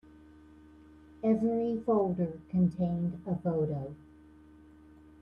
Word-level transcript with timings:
Every 1.23 1.79
folder 1.85 2.39
contained 2.49 3.21
a 3.27 3.35
photo. 3.35 3.95